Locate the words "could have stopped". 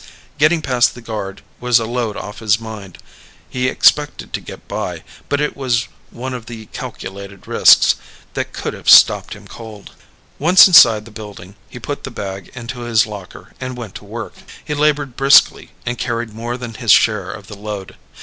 8.51-9.35